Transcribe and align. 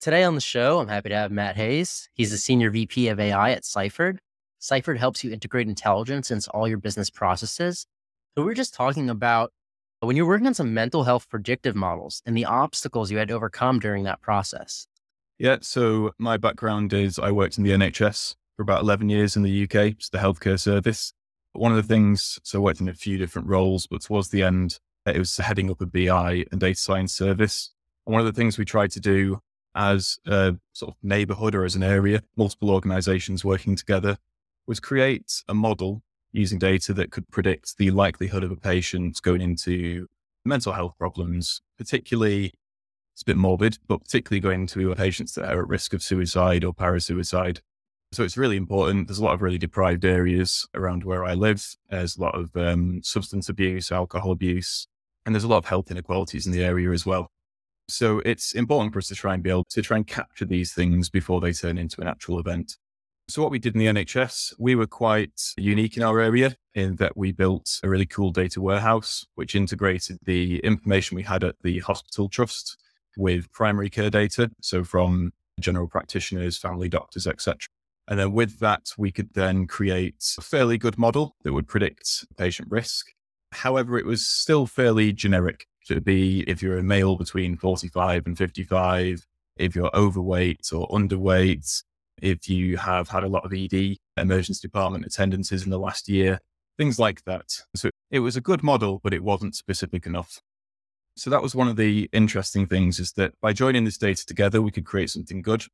Today 0.00 0.24
on 0.24 0.34
the 0.34 0.40
show, 0.40 0.78
I'm 0.78 0.88
happy 0.88 1.10
to 1.10 1.14
have 1.14 1.30
Matt 1.30 1.56
Heys. 1.56 2.08
He's 2.14 2.30
the 2.30 2.38
Senior 2.38 2.70
VP 2.70 3.08
of 3.08 3.20
AI 3.20 3.50
at 3.50 3.64
Cyferd. 3.64 4.16
Cyferd 4.58 4.96
helps 4.96 5.22
you 5.22 5.30
integrate 5.30 5.68
intelligence 5.68 6.30
into 6.30 6.50
all 6.52 6.66
your 6.66 6.78
business 6.78 7.10
processes. 7.10 7.86
So, 8.34 8.42
we 8.42 8.44
were 8.44 8.54
just 8.54 8.72
talking 8.72 9.10
about 9.10 9.52
when 10.00 10.16
you're 10.16 10.26
working 10.26 10.46
on 10.46 10.54
some 10.54 10.72
mental 10.72 11.04
health 11.04 11.28
predictive 11.28 11.76
models 11.76 12.22
and 12.24 12.34
the 12.34 12.46
obstacles 12.46 13.10
you 13.10 13.18
had 13.18 13.28
to 13.28 13.34
overcome 13.34 13.78
during 13.78 14.04
that 14.04 14.22
process. 14.22 14.86
Yeah. 15.38 15.58
So, 15.60 16.12
my 16.16 16.38
background 16.38 16.94
is 16.94 17.18
I 17.18 17.30
worked 17.30 17.58
in 17.58 17.64
the 17.64 17.72
NHS 17.72 18.36
for 18.56 18.62
about 18.62 18.80
11 18.80 19.10
years 19.10 19.36
in 19.36 19.42
the 19.42 19.64
UK, 19.64 19.74
it's 19.74 20.08
the 20.08 20.16
healthcare 20.16 20.58
service. 20.58 21.12
One 21.52 21.72
of 21.72 21.76
the 21.76 21.82
things, 21.82 22.38
so 22.42 22.58
I 22.58 22.62
worked 22.62 22.80
in 22.80 22.88
a 22.88 22.94
few 22.94 23.18
different 23.18 23.48
roles, 23.48 23.86
but 23.86 24.00
towards 24.00 24.30
the 24.30 24.44
end, 24.44 24.78
it 25.04 25.18
was 25.18 25.36
heading 25.36 25.70
up 25.70 25.82
a 25.82 25.86
BI 25.86 26.46
and 26.50 26.58
data 26.58 26.80
science 26.80 27.12
service. 27.12 27.74
And 28.06 28.14
one 28.14 28.20
of 28.20 28.26
the 28.26 28.38
things 28.38 28.56
we 28.56 28.64
tried 28.64 28.92
to 28.92 29.00
do 29.00 29.40
as 29.74 30.18
a 30.26 30.56
sort 30.72 30.92
of 30.92 30.96
neighborhood 31.02 31.54
or 31.54 31.64
as 31.64 31.76
an 31.76 31.82
area, 31.82 32.22
multiple 32.36 32.70
organizations 32.70 33.44
working 33.44 33.76
together, 33.76 34.16
was 34.66 34.80
create 34.80 35.42
a 35.48 35.54
model 35.54 36.02
using 36.32 36.58
data 36.58 36.92
that 36.94 37.10
could 37.10 37.28
predict 37.30 37.76
the 37.76 37.90
likelihood 37.90 38.44
of 38.44 38.50
a 38.50 38.56
patient 38.56 39.20
going 39.22 39.40
into 39.40 40.06
mental 40.44 40.72
health 40.72 40.94
problems, 40.98 41.60
particularly, 41.76 42.52
it's 43.14 43.22
a 43.22 43.26
bit 43.26 43.36
morbid, 43.36 43.78
but 43.88 44.02
particularly 44.02 44.40
going 44.40 44.66
to 44.68 44.94
patients 44.94 45.34
that 45.34 45.52
are 45.52 45.62
at 45.62 45.68
risk 45.68 45.92
of 45.92 46.02
suicide 46.02 46.64
or 46.64 46.72
parasuicide. 46.72 47.60
So 48.12 48.24
it's 48.24 48.36
really 48.36 48.56
important. 48.56 49.06
There's 49.06 49.18
a 49.18 49.24
lot 49.24 49.34
of 49.34 49.42
really 49.42 49.58
deprived 49.58 50.04
areas 50.04 50.66
around 50.74 51.04
where 51.04 51.24
I 51.24 51.34
live. 51.34 51.64
There's 51.90 52.16
a 52.16 52.20
lot 52.20 52.34
of 52.34 52.56
um, 52.56 53.02
substance 53.04 53.48
abuse, 53.48 53.92
alcohol 53.92 54.32
abuse, 54.32 54.88
and 55.24 55.34
there's 55.34 55.44
a 55.44 55.48
lot 55.48 55.58
of 55.58 55.66
health 55.66 55.90
inequalities 55.90 56.46
in 56.46 56.52
the 56.52 56.64
area 56.64 56.90
as 56.90 57.06
well. 57.06 57.30
So 57.90 58.20
it's 58.24 58.52
important 58.52 58.92
for 58.92 58.98
us 58.98 59.08
to 59.08 59.14
try 59.14 59.34
and 59.34 59.42
be 59.42 59.50
able 59.50 59.64
to 59.70 59.82
try 59.82 59.96
and 59.96 60.06
capture 60.06 60.44
these 60.44 60.72
things 60.72 61.08
before 61.08 61.40
they 61.40 61.52
turn 61.52 61.78
into 61.78 62.00
an 62.00 62.06
actual 62.06 62.38
event. 62.38 62.76
So 63.28 63.42
what 63.42 63.50
we 63.50 63.58
did 63.58 63.74
in 63.74 63.78
the 63.78 63.86
NHS, 63.86 64.54
we 64.58 64.74
were 64.74 64.86
quite 64.86 65.40
unique 65.56 65.96
in 65.96 66.02
our 66.02 66.20
area 66.20 66.56
in 66.74 66.96
that 66.96 67.16
we 67.16 67.30
built 67.30 67.78
a 67.84 67.88
really 67.88 68.06
cool 68.06 68.32
data 68.32 68.60
warehouse, 68.60 69.24
which 69.34 69.54
integrated 69.54 70.18
the 70.24 70.58
information 70.60 71.16
we 71.16 71.22
had 71.22 71.44
at 71.44 71.54
the 71.62 71.78
hospital 71.80 72.28
trust 72.28 72.76
with 73.16 73.52
primary 73.52 73.90
care 73.90 74.10
data. 74.10 74.50
So 74.60 74.82
from 74.82 75.32
general 75.60 75.86
practitioners, 75.86 76.58
family 76.58 76.88
doctors, 76.88 77.26
etc. 77.26 77.68
And 78.08 78.18
then 78.18 78.32
with 78.32 78.58
that, 78.58 78.92
we 78.98 79.12
could 79.12 79.34
then 79.34 79.68
create 79.68 80.34
a 80.36 80.42
fairly 80.42 80.78
good 80.78 80.98
model 80.98 81.36
that 81.44 81.52
would 81.52 81.68
predict 81.68 82.26
patient 82.36 82.68
risk. 82.70 83.06
However, 83.52 83.98
it 83.98 84.06
was 84.06 84.26
still 84.26 84.66
fairly 84.66 85.12
generic. 85.12 85.66
So 85.90 85.94
it'd 85.94 86.04
be 86.04 86.44
if 86.48 86.62
you're 86.62 86.78
a 86.78 86.84
male 86.84 87.16
between 87.16 87.56
45 87.56 88.24
and 88.24 88.38
55, 88.38 89.26
if 89.56 89.74
you're 89.74 89.90
overweight 89.92 90.70
or 90.72 90.86
underweight, 90.86 91.82
if 92.22 92.48
you 92.48 92.76
have 92.76 93.08
had 93.08 93.24
a 93.24 93.28
lot 93.28 93.44
of 93.44 93.52
ED, 93.52 93.96
emergency 94.16 94.60
department 94.62 95.04
attendances 95.04 95.64
in 95.64 95.70
the 95.70 95.80
last 95.80 96.08
year, 96.08 96.38
things 96.78 97.00
like 97.00 97.24
that. 97.24 97.62
So 97.74 97.90
it 98.08 98.20
was 98.20 98.36
a 98.36 98.40
good 98.40 98.62
model, 98.62 99.00
but 99.02 99.12
it 99.12 99.24
wasn't 99.24 99.56
specific 99.56 100.06
enough. 100.06 100.40
So 101.16 101.28
that 101.28 101.42
was 101.42 101.56
one 101.56 101.66
of 101.66 101.74
the 101.74 102.08
interesting 102.12 102.68
things 102.68 103.00
is 103.00 103.10
that 103.14 103.32
by 103.40 103.52
joining 103.52 103.84
this 103.84 103.98
data 103.98 104.24
together, 104.24 104.62
we 104.62 104.70
could 104.70 104.86
create 104.86 105.10
something 105.10 105.42
good, 105.42 105.64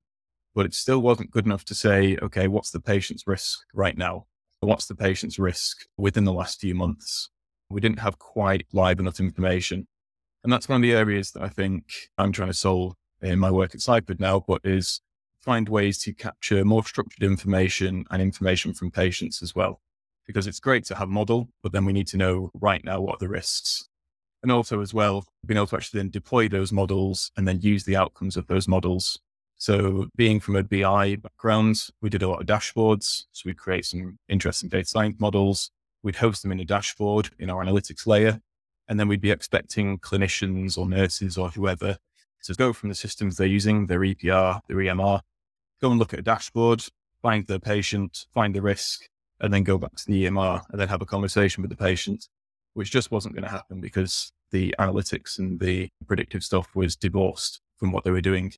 but 0.54 0.64
it 0.64 0.72
still 0.72 1.00
wasn't 1.02 1.30
good 1.30 1.44
enough 1.44 1.66
to 1.66 1.74
say, 1.74 2.16
okay, 2.22 2.48
what's 2.48 2.70
the 2.70 2.80
patient's 2.80 3.26
risk 3.26 3.58
right 3.74 3.98
now? 3.98 4.24
What's 4.60 4.86
the 4.86 4.94
patient's 4.94 5.38
risk 5.38 5.84
within 5.98 6.24
the 6.24 6.32
last 6.32 6.58
few 6.58 6.74
months? 6.74 7.28
We 7.68 7.82
didn't 7.82 7.98
have 7.98 8.18
quite 8.18 8.66
live 8.72 8.98
enough 8.98 9.20
information. 9.20 9.86
And 10.46 10.52
that's 10.52 10.68
one 10.68 10.76
of 10.76 10.82
the 10.82 10.94
areas 10.94 11.32
that 11.32 11.42
I 11.42 11.48
think 11.48 11.92
I'm 12.16 12.30
trying 12.30 12.50
to 12.50 12.54
solve 12.54 12.94
in 13.20 13.40
my 13.40 13.50
work 13.50 13.74
at 13.74 13.80
Cyferd 13.80 14.20
now, 14.20 14.44
but 14.46 14.60
is 14.62 15.00
find 15.40 15.68
ways 15.68 15.98
to 16.02 16.12
capture 16.12 16.64
more 16.64 16.84
structured 16.84 17.24
information 17.24 18.04
and 18.12 18.22
information 18.22 18.72
from 18.72 18.92
patients 18.92 19.42
as 19.42 19.56
well. 19.56 19.80
Because 20.24 20.46
it's 20.46 20.60
great 20.60 20.84
to 20.84 20.94
have 20.94 21.08
a 21.08 21.10
model, 21.10 21.48
but 21.64 21.72
then 21.72 21.84
we 21.84 21.92
need 21.92 22.06
to 22.06 22.16
know 22.16 22.52
right 22.54 22.84
now 22.84 23.00
what 23.00 23.16
are 23.16 23.18
the 23.18 23.28
risks. 23.28 23.88
And 24.40 24.52
also 24.52 24.80
as 24.80 24.94
well, 24.94 25.26
being 25.44 25.58
able 25.58 25.66
to 25.66 25.74
actually 25.78 25.98
then 25.98 26.10
deploy 26.10 26.46
those 26.46 26.70
models 26.70 27.32
and 27.36 27.48
then 27.48 27.60
use 27.60 27.82
the 27.82 27.96
outcomes 27.96 28.36
of 28.36 28.46
those 28.46 28.68
models. 28.68 29.18
So 29.56 30.06
being 30.14 30.38
from 30.38 30.54
a 30.54 30.62
BI 30.62 31.16
background, 31.16 31.88
we 32.00 32.08
did 32.08 32.22
a 32.22 32.28
lot 32.28 32.40
of 32.40 32.46
dashboards. 32.46 33.24
So 33.32 33.42
we 33.46 33.54
create 33.54 33.86
some 33.86 34.20
interesting 34.28 34.68
data 34.68 34.86
science 34.86 35.18
models. 35.18 35.72
We'd 36.04 36.14
host 36.14 36.44
them 36.44 36.52
in 36.52 36.60
a 36.60 36.64
dashboard 36.64 37.30
in 37.36 37.50
our 37.50 37.64
analytics 37.64 38.06
layer. 38.06 38.40
And 38.88 39.00
then 39.00 39.08
we'd 39.08 39.20
be 39.20 39.30
expecting 39.30 39.98
clinicians 39.98 40.78
or 40.78 40.88
nurses 40.88 41.36
or 41.36 41.50
whoever 41.50 41.98
to 42.44 42.54
go 42.54 42.72
from 42.72 42.88
the 42.88 42.94
systems 42.94 43.36
they're 43.36 43.46
using, 43.46 43.86
their 43.86 44.00
EPR, 44.00 44.60
their 44.68 44.76
EMR, 44.76 45.20
go 45.80 45.90
and 45.90 45.98
look 45.98 46.12
at 46.12 46.20
a 46.20 46.22
dashboard, 46.22 46.84
find 47.20 47.46
the 47.46 47.58
patient, 47.58 48.26
find 48.32 48.54
the 48.54 48.62
risk, 48.62 49.08
and 49.40 49.52
then 49.52 49.64
go 49.64 49.78
back 49.78 49.94
to 49.96 50.06
the 50.06 50.24
EMR 50.24 50.62
and 50.70 50.80
then 50.80 50.88
have 50.88 51.02
a 51.02 51.06
conversation 51.06 51.62
with 51.62 51.70
the 51.70 51.76
patient, 51.76 52.28
which 52.74 52.90
just 52.90 53.10
wasn't 53.10 53.34
going 53.34 53.44
to 53.44 53.50
happen 53.50 53.80
because 53.80 54.32
the 54.50 54.74
analytics 54.78 55.38
and 55.38 55.60
the 55.60 55.88
predictive 56.06 56.42
stuff 56.42 56.74
was 56.74 56.96
divorced 56.96 57.60
from 57.76 57.92
what 57.92 58.04
they 58.04 58.10
were 58.10 58.20
doing. 58.20 58.52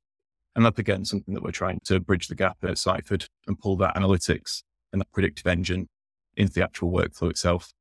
And 0.55 0.65
that's 0.65 0.79
again 0.79 1.05
something 1.05 1.35
that 1.35 1.43
we're 1.43 1.51
trying 1.51 1.81
to 1.85 2.01
bridge 2.01 2.29
the 2.29 2.35
gap 2.35 2.59
at 2.63 2.73
Cyferd 2.73 3.27
and 3.47 3.59
pull 3.59 3.77
that 3.79 3.95
analytics 3.97 4.63
and 4.93 5.01
that 5.01 5.13
predictive 5.13 5.47
engine 5.47 5.89
into 6.37 6.53
the 6.53 6.63
actual 6.63 6.91
workflow 6.91 7.31
itself. 7.31 7.73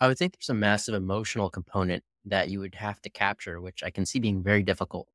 I 0.00 0.08
would 0.08 0.18
think 0.18 0.34
there's 0.34 0.50
a 0.50 0.54
massive 0.54 0.94
emotional 0.94 1.50
component 1.50 2.02
that 2.24 2.48
you 2.48 2.60
would 2.60 2.74
have 2.76 3.00
to 3.02 3.10
capture, 3.10 3.60
which 3.60 3.82
I 3.82 3.90
can 3.90 4.06
see 4.06 4.18
being 4.18 4.42
very 4.42 4.62
difficult. 4.62 5.08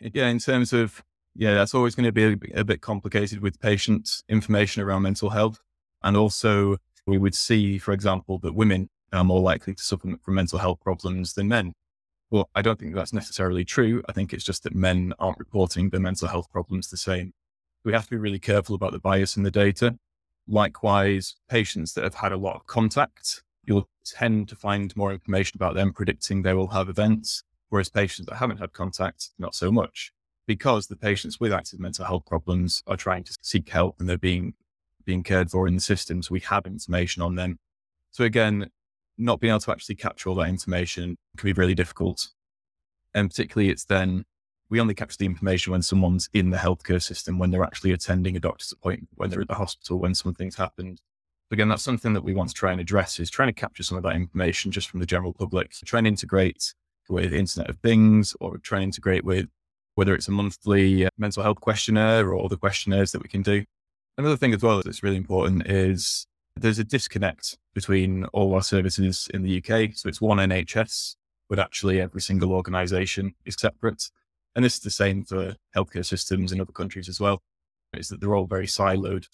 Yeah, 0.00 0.28
in 0.28 0.38
terms 0.38 0.72
of, 0.72 1.02
yeah, 1.34 1.54
that's 1.54 1.74
always 1.74 1.94
going 1.94 2.06
to 2.06 2.12
be 2.12 2.50
a, 2.54 2.60
a 2.60 2.64
bit 2.64 2.80
complicated 2.80 3.40
with 3.40 3.60
patients' 3.60 4.22
information 4.28 4.82
around 4.82 5.02
mental 5.02 5.30
health. 5.30 5.60
And 6.02 6.16
also, 6.16 6.78
we 7.06 7.18
would 7.18 7.34
see, 7.34 7.78
for 7.78 7.92
example, 7.92 8.38
that 8.40 8.54
women 8.54 8.88
are 9.12 9.24
more 9.24 9.40
likely 9.40 9.74
to 9.74 9.82
suffer 9.82 10.16
from 10.22 10.34
mental 10.34 10.58
health 10.58 10.80
problems 10.80 11.34
than 11.34 11.48
men. 11.48 11.74
Well, 12.30 12.48
I 12.54 12.62
don't 12.62 12.78
think 12.78 12.94
that's 12.94 13.12
necessarily 13.12 13.64
true. 13.64 14.02
I 14.08 14.12
think 14.12 14.32
it's 14.32 14.44
just 14.44 14.62
that 14.62 14.74
men 14.74 15.12
aren't 15.18 15.38
reporting 15.38 15.90
their 15.90 16.00
mental 16.00 16.28
health 16.28 16.50
problems 16.50 16.88
the 16.88 16.96
same. 16.96 17.34
We 17.84 17.92
have 17.92 18.04
to 18.04 18.10
be 18.10 18.16
really 18.16 18.38
careful 18.38 18.74
about 18.74 18.92
the 18.92 18.98
bias 18.98 19.36
in 19.36 19.42
the 19.42 19.50
data. 19.50 19.98
Likewise, 20.48 21.36
patients 21.48 21.92
that 21.92 22.04
have 22.04 22.14
had 22.14 22.32
a 22.32 22.36
lot 22.36 22.56
of 22.56 22.66
contact 22.66 23.42
you'll 23.64 23.88
tend 24.04 24.48
to 24.48 24.56
find 24.56 24.94
more 24.96 25.12
information 25.12 25.56
about 25.56 25.74
them 25.74 25.92
predicting 25.92 26.42
they 26.42 26.54
will 26.54 26.68
have 26.68 26.88
events, 26.88 27.44
whereas 27.68 27.88
patients 27.88 28.26
that 28.26 28.36
haven't 28.36 28.58
had 28.58 28.72
contact, 28.72 29.30
not 29.38 29.54
so 29.54 29.70
much, 29.70 30.12
because 30.46 30.86
the 30.86 30.96
patients 30.96 31.38
with 31.38 31.52
active 31.52 31.80
mental 31.80 32.04
health 32.04 32.26
problems 32.26 32.82
are 32.86 32.96
trying 32.96 33.24
to 33.24 33.36
seek 33.42 33.68
help 33.68 34.00
and 34.00 34.08
they're 34.08 34.18
being 34.18 34.54
being 35.04 35.22
cared 35.24 35.50
for 35.50 35.66
in 35.66 35.74
the 35.74 35.80
systems. 35.80 36.30
We 36.30 36.40
have 36.40 36.64
information 36.64 37.22
on 37.22 37.34
them. 37.34 37.58
So 38.12 38.22
again, 38.22 38.70
not 39.18 39.40
being 39.40 39.50
able 39.50 39.60
to 39.60 39.72
actually 39.72 39.96
capture 39.96 40.28
all 40.28 40.36
that 40.36 40.48
information 40.48 41.16
can 41.36 41.48
be 41.48 41.52
really 41.52 41.74
difficult. 41.74 42.28
And 43.12 43.28
particularly 43.28 43.70
it's 43.70 43.84
then 43.84 44.24
we 44.70 44.80
only 44.80 44.94
capture 44.94 45.16
the 45.18 45.26
information 45.26 45.72
when 45.72 45.82
someone's 45.82 46.30
in 46.32 46.50
the 46.50 46.56
healthcare 46.56 47.02
system, 47.02 47.36
when 47.36 47.50
they're 47.50 47.64
actually 47.64 47.90
attending 47.90 48.36
a 48.36 48.40
doctor's 48.40 48.70
appointment, 48.70 49.08
when 49.16 49.28
they're 49.28 49.40
at 49.40 49.48
the 49.48 49.54
hospital, 49.56 49.98
when 49.98 50.14
something's 50.14 50.56
happened 50.56 51.00
again, 51.52 51.68
that's 51.68 51.82
something 51.82 52.12
that 52.12 52.24
we 52.24 52.34
want 52.34 52.48
to 52.50 52.54
try 52.54 52.72
and 52.72 52.80
address 52.80 53.20
is 53.20 53.30
trying 53.30 53.48
to 53.48 53.52
capture 53.52 53.82
some 53.82 53.96
of 53.96 54.04
that 54.04 54.14
information 54.14 54.70
just 54.70 54.88
from 54.88 55.00
the 55.00 55.06
general 55.06 55.32
public. 55.32 55.74
So 55.74 55.84
trying 55.84 56.04
to 56.04 56.08
integrate 56.08 56.74
with 57.08 57.32
Internet 57.32 57.70
of 57.70 57.78
Things 57.78 58.34
or 58.40 58.58
try 58.58 58.78
and 58.78 58.84
integrate 58.84 59.24
with 59.24 59.48
whether 59.94 60.14
it's 60.14 60.28
a 60.28 60.32
monthly 60.32 61.06
uh, 61.06 61.10
mental 61.18 61.42
health 61.42 61.60
questionnaire 61.60 62.32
or 62.32 62.44
other 62.44 62.56
questionnaires 62.56 63.12
that 63.12 63.22
we 63.22 63.28
can 63.28 63.42
do. 63.42 63.64
Another 64.16 64.36
thing 64.36 64.54
as 64.54 64.62
well 64.62 64.80
that's 64.82 65.02
really 65.02 65.16
important 65.16 65.66
is 65.66 66.26
there's 66.56 66.78
a 66.78 66.84
disconnect 66.84 67.56
between 67.74 68.24
all 68.26 68.54
our 68.54 68.62
services 68.62 69.28
in 69.32 69.42
the 69.42 69.58
UK. 69.58 69.90
So 69.94 70.08
it's 70.08 70.20
one 70.20 70.38
NHS, 70.38 71.16
but 71.48 71.58
actually 71.58 72.00
every 72.00 72.20
single 72.20 72.52
organization 72.52 73.34
is 73.44 73.56
separate. 73.58 74.10
And 74.54 74.64
this 74.64 74.74
is 74.74 74.80
the 74.80 74.90
same 74.90 75.24
for 75.24 75.56
healthcare 75.74 76.04
systems 76.04 76.52
in 76.52 76.60
other 76.60 76.72
countries 76.72 77.08
as 77.08 77.20
well. 77.20 77.42
Is 77.94 78.08
that 78.08 78.20
they're 78.20 78.34
all 78.34 78.46
very 78.46 78.66
siloed. 78.66 79.26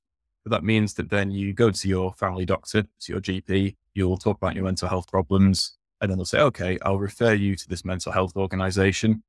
That 0.48 0.64
means 0.64 0.94
that 0.94 1.10
then 1.10 1.30
you 1.30 1.52
go 1.52 1.70
to 1.70 1.88
your 1.88 2.12
family 2.14 2.44
doctor, 2.44 2.82
to 2.82 3.12
your 3.12 3.20
GP, 3.20 3.76
you'll 3.94 4.16
talk 4.16 4.36
about 4.36 4.54
your 4.54 4.64
mental 4.64 4.88
health 4.88 5.08
problems, 5.08 5.76
and 6.00 6.10
then 6.10 6.18
they'll 6.18 6.24
say, 6.24 6.40
okay, 6.40 6.78
I'll 6.82 6.98
refer 6.98 7.34
you 7.34 7.56
to 7.56 7.68
this 7.68 7.84
mental 7.84 8.12
health 8.12 8.36
organization. 8.36 9.22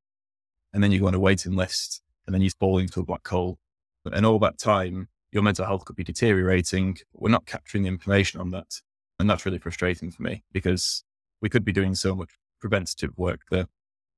And 0.74 0.84
then 0.84 0.92
you 0.92 1.00
go 1.00 1.08
on 1.08 1.16
a 1.16 1.20
waiting 1.20 1.56
list, 1.56 2.02
and 2.26 2.34
then 2.34 2.42
you 2.42 2.50
fall 2.52 2.78
into 2.78 3.00
a 3.00 3.06
black 3.06 3.28
hole. 3.28 3.58
And 4.06 4.26
all 4.26 4.40
that 4.40 4.58
time, 4.58 5.10
your 5.32 5.44
mental 5.44 5.66
health 5.66 5.86
could 5.86 5.96
be 5.96 6.04
deteriorating. 6.04 6.98
We're 7.14 7.30
not 7.30 7.46
capturing 7.46 7.84
the 7.84 7.90
information 7.90 8.40
on 8.40 8.52
that. 8.52 8.82
And 9.20 9.30
that's 9.30 9.46
really 9.46 9.58
frustrating 9.58 10.12
for 10.12 10.24
me 10.24 10.44
because 10.52 11.04
we 11.42 11.50
could 11.50 11.66
be 11.66 11.74
doing 11.74 11.96
so 11.96 12.16
much 12.16 12.30
preventative 12.60 13.18
work 13.18 13.42
there. 13.52 13.68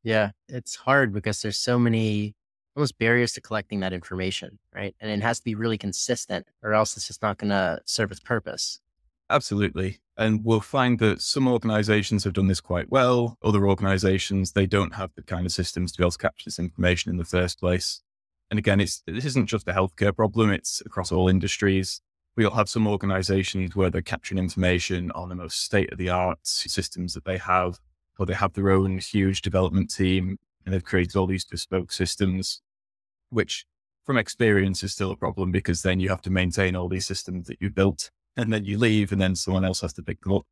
Yeah, 0.04 0.32
it's 0.48 0.76
hard 0.76 1.14
because 1.14 1.42
there's 1.42 1.58
so 1.58 1.78
many 1.78 2.36
almost 2.76 2.98
barriers 2.98 3.34
to 3.34 3.42
collecting 3.42 3.80
that 3.82 3.94
information, 3.94 4.60
right? 4.74 4.96
And 5.00 5.12
it 5.12 5.24
has 5.24 5.40
to 5.40 5.44
be 5.44 5.56
really 5.56 5.78
consistent 5.78 6.48
or 6.64 6.74
else 6.74 6.96
it's 6.96 7.08
just 7.08 7.22
not 7.22 7.38
going 7.38 7.50
to 7.50 7.82
serve 7.86 8.12
its 8.12 8.20
purpose. 8.20 8.80
Absolutely. 9.30 10.00
And 10.18 10.44
we'll 10.44 10.60
find 10.60 11.00
that 11.00 11.22
some 11.22 11.48
organizations 11.48 12.24
have 12.26 12.34
done 12.34 12.48
this 12.48 12.62
quite 12.62 12.92
well. 12.92 13.38
Other 13.42 13.68
organizations, 13.68 14.52
they 14.52 14.66
don't 14.66 14.96
have 14.96 15.12
the 15.16 15.24
kind 15.24 15.46
of 15.46 15.52
systems 15.52 15.92
to 15.92 15.98
be 15.98 16.04
able 16.04 16.12
to 16.12 16.18
capture 16.18 16.46
this 16.46 16.60
information 16.60 17.12
in 17.12 17.18
the 17.18 17.26
first 17.26 17.60
place. 17.60 18.02
And 18.50 18.60
again, 18.60 18.82
it's 18.82 19.02
this 19.08 19.26
isn't 19.26 19.48
just 19.48 19.68
a 19.70 19.74
healthcare 19.74 20.14
problem, 20.14 20.52
it's 20.52 20.82
across 20.86 21.12
all 21.12 21.30
industries. 21.30 22.02
We'll 22.36 22.52
have 22.52 22.70
some 22.70 22.88
organizations 22.88 23.76
where 23.76 23.90
they're 23.90 24.02
capturing 24.02 24.38
information 24.38 25.12
on 25.12 25.30
the 25.30 25.36
most 25.36 25.64
state 25.64 25.92
of 25.92 25.98
the 25.98 26.10
art 26.10 26.40
systems 26.44 27.14
that 27.14 27.26
they 27.26 27.38
have, 27.38 27.80
or 28.20 28.26
they 28.26 28.34
have 28.34 28.54
their 28.54 28.70
own 28.70 29.00
huge 29.00 29.42
development 29.42 29.94
team 29.94 30.38
and 30.66 30.74
they've 30.74 30.84
created 30.84 31.16
all 31.16 31.28
these 31.28 31.46
bespoke 31.46 31.92
systems, 31.92 32.62
which 33.30 33.66
from 34.06 34.18
experience 34.18 34.84
is 34.84 34.94
still 34.94 35.12
a 35.12 35.16
problem 35.16 35.52
because 35.52 35.82
then 35.82 36.00
you 36.00 36.10
have 36.10 36.22
to 36.22 36.30
maintain 36.30 36.76
all 36.76 36.90
these 36.90 37.06
systems 37.06 37.48
that 37.48 37.58
you've 37.62 37.76
built 37.76 38.10
and 38.38 38.52
then 38.52 38.66
you 38.66 38.78
leave 38.78 39.12
and 39.12 39.22
then 39.22 39.36
someone 39.36 39.66
else 39.66 39.82
has 39.82 39.94
to 39.94 40.04
pick 40.04 40.22
them 40.22 40.34
up. 40.34 40.46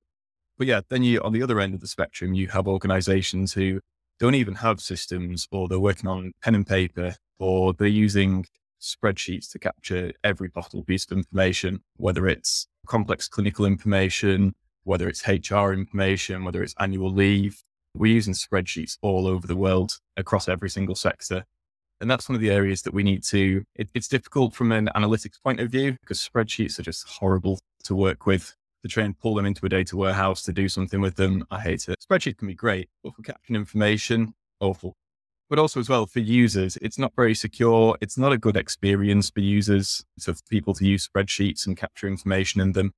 But 0.58 0.68
yeah, 0.68 0.82
then 0.90 1.04
you, 1.04 1.22
on 1.22 1.34
the 1.34 1.42
other 1.42 1.60
end 1.60 1.74
of 1.74 1.80
the 1.80 1.88
spectrum, 1.88 2.34
you 2.34 2.48
have 2.50 2.68
organizations 2.68 3.54
who 3.54 3.80
don't 4.20 4.36
even 4.36 4.56
have 4.56 4.82
systems 4.82 5.48
or 5.52 5.68
they're 5.68 5.80
working 5.80 6.10
on 6.10 6.34
pen 6.44 6.56
and 6.56 6.68
paper 6.68 7.16
or 7.40 7.74
they're 7.74 7.88
using 7.88 8.46
spreadsheets 8.82 9.50
to 9.52 9.60
capture 9.60 10.12
every 10.24 10.50
possible 10.50 10.84
piece 10.84 11.06
of 11.10 11.18
information, 11.18 11.82
whether 11.96 12.28
it's 12.28 12.68
complex 12.88 13.28
clinical 13.28 13.66
information, 13.66 14.54
whether 14.84 15.08
it's 15.08 15.28
HR 15.28 15.72
information, 15.72 16.44
whether 16.44 16.64
it's 16.64 16.76
annual 16.80 17.12
leave. 17.12 17.64
We're 18.00 18.14
using 18.14 18.34
spreadsheets 18.34 18.98
all 19.02 19.28
over 19.28 19.46
the 19.46 19.58
world 19.58 20.00
across 20.16 20.48
every 20.48 20.70
single 20.70 20.96
sector. 20.96 21.44
And 22.00 22.10
that's 22.10 22.30
one 22.30 22.36
of 22.36 22.42
the 22.42 22.50
areas 22.50 22.82
that 22.84 22.94
we 22.94 23.04
need 23.04 23.26
to, 23.26 23.66
it, 23.76 23.90
it's 23.94 24.08
difficult 24.08 24.56
from 24.56 24.72
an 24.72 24.90
analytics 24.96 25.36
point 25.44 25.60
of 25.60 25.70
view 25.70 25.98
because 26.00 26.18
spreadsheets 26.18 26.80
are 26.80 26.84
just 26.84 27.06
horrible 27.06 27.60
to 27.84 27.94
work 27.94 28.26
with. 28.26 28.56
To 28.84 28.88
try 28.88 29.04
and 29.04 29.20
pull 29.20 29.36
them 29.36 29.46
into 29.46 29.66
a 29.66 29.70
data 29.70 29.98
warehouse 29.98 30.42
to 30.44 30.54
do 30.54 30.70
something 30.70 31.02
with 31.02 31.18
them, 31.18 31.46
I 31.52 31.60
hate 31.60 31.90
it. 31.90 32.00
Spreadsheet 32.00 32.38
can 32.38 32.48
be 32.48 32.56
great, 32.56 32.88
but 33.04 33.14
for 33.14 33.22
capturing 33.22 33.58
information, 33.58 34.34
awful. 34.62 34.96
But 35.50 35.60
also 35.60 35.82
as 35.82 35.90
well 35.90 36.06
for 36.06 36.22
users, 36.22 36.78
it's 36.78 36.98
not 36.98 37.12
very 37.18 37.36
secure. 37.36 37.98
It's 38.00 38.18
not 38.18 38.32
a 38.32 38.38
good 38.38 38.56
experience 38.56 39.30
for 39.30 39.42
users, 39.42 40.06
so 40.18 40.34
for 40.34 40.44
people 40.50 40.74
to 40.76 40.86
use 40.86 41.06
spreadsheets 41.06 41.68
and 41.68 41.76
capture 41.76 42.08
information 42.08 42.62
in 42.62 42.72
them. 42.72 42.94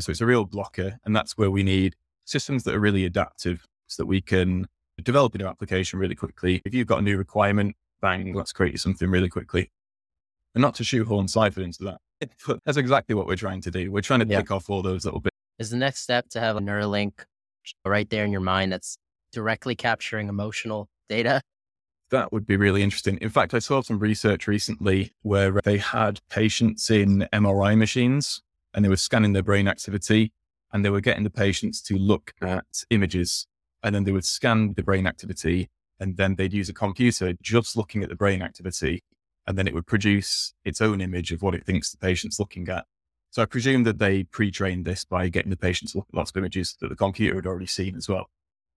So 0.00 0.12
it's 0.12 0.22
a 0.22 0.26
real 0.26 0.46
blocker. 0.46 0.98
And 1.04 1.14
that's 1.14 1.36
where 1.36 1.50
we 1.50 1.62
need 1.62 1.94
systems 2.24 2.64
that 2.64 2.74
are 2.74 2.80
really 2.80 3.04
adaptive 3.04 3.66
so 3.86 4.02
that 4.02 4.06
we 4.06 4.20
can 4.20 4.66
develop 5.02 5.34
a 5.34 5.38
new 5.38 5.46
application 5.46 5.98
really 5.98 6.14
quickly. 6.14 6.62
If 6.64 6.74
you've 6.74 6.86
got 6.86 6.98
a 6.98 7.02
new 7.02 7.16
requirement, 7.16 7.76
bang, 8.00 8.34
let's 8.34 8.52
create 8.52 8.80
something 8.80 9.08
really 9.10 9.28
quickly. 9.28 9.70
And 10.54 10.62
not 10.62 10.74
to 10.76 10.84
shoehorn 10.84 11.26
Cyferd 11.26 11.64
into 11.64 11.84
that. 11.84 11.98
But 12.46 12.60
that's 12.64 12.78
exactly 12.78 13.14
what 13.14 13.26
we're 13.26 13.36
trying 13.36 13.60
to 13.62 13.70
do. 13.70 13.92
We're 13.92 14.00
trying 14.00 14.20
to 14.20 14.26
yeah. 14.26 14.40
pick 14.40 14.50
off 14.50 14.70
all 14.70 14.82
those 14.82 15.04
little 15.04 15.20
bits. 15.20 15.36
Is 15.58 15.70
the 15.70 15.76
next 15.76 16.00
step 16.00 16.28
to 16.30 16.40
have 16.40 16.56
a 16.56 16.60
Neuralink 16.60 17.24
right 17.84 18.08
there 18.08 18.24
in 18.24 18.32
your 18.32 18.40
mind 18.40 18.72
that's 18.72 18.96
directly 19.32 19.74
capturing 19.74 20.28
emotional 20.28 20.88
data? 21.08 21.42
That 22.10 22.32
would 22.32 22.46
be 22.46 22.56
really 22.56 22.82
interesting. 22.82 23.18
In 23.20 23.30
fact, 23.30 23.52
I 23.52 23.58
saw 23.58 23.82
some 23.82 23.98
research 23.98 24.46
recently 24.46 25.12
where 25.22 25.60
they 25.64 25.78
had 25.78 26.20
patients 26.30 26.90
in 26.90 27.28
MRI 27.32 27.76
machines 27.76 28.42
and 28.72 28.84
they 28.84 28.88
were 28.88 28.96
scanning 28.96 29.32
their 29.32 29.42
brain 29.42 29.66
activity 29.66 30.32
and 30.72 30.84
they 30.84 30.90
were 30.90 31.00
getting 31.00 31.24
the 31.24 31.30
patients 31.30 31.82
to 31.82 31.96
look 31.98 32.32
at 32.40 32.64
images 32.90 33.46
and 33.86 33.94
then 33.94 34.02
they 34.02 34.10
would 34.10 34.24
scan 34.24 34.74
the 34.74 34.82
brain 34.82 35.06
activity 35.06 35.70
and 36.00 36.16
then 36.16 36.34
they'd 36.34 36.52
use 36.52 36.68
a 36.68 36.74
computer 36.74 37.34
just 37.40 37.76
looking 37.76 38.02
at 38.02 38.08
the 38.08 38.16
brain 38.16 38.42
activity 38.42 39.04
and 39.46 39.56
then 39.56 39.68
it 39.68 39.74
would 39.74 39.86
produce 39.86 40.54
its 40.64 40.80
own 40.80 41.00
image 41.00 41.30
of 41.30 41.40
what 41.40 41.54
it 41.54 41.64
thinks 41.64 41.92
the 41.92 41.96
patient's 41.96 42.40
looking 42.40 42.68
at. 42.68 42.84
So 43.30 43.42
I 43.42 43.46
presume 43.46 43.84
that 43.84 44.00
they 44.00 44.24
pre-trained 44.24 44.86
this 44.86 45.04
by 45.04 45.28
getting 45.28 45.50
the 45.50 45.56
patient 45.56 45.92
to 45.92 45.98
look 45.98 46.08
at 46.12 46.16
lots 46.16 46.32
of 46.32 46.36
images 46.36 46.76
that 46.80 46.88
the 46.88 46.96
computer 46.96 47.36
had 47.36 47.46
already 47.46 47.66
seen 47.66 47.94
as 47.94 48.08
well. 48.08 48.28